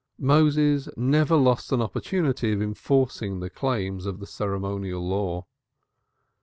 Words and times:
Moses 0.17 0.89
never 0.97 1.35
lost 1.35 1.71
an 1.71 1.79
opportunity 1.79 2.51
of 2.53 2.59
enforcing 2.59 3.39
the 3.39 3.51
claims 3.51 4.07
of 4.07 4.19
the 4.19 4.25
ceremonial 4.25 5.07
law. 5.07 5.45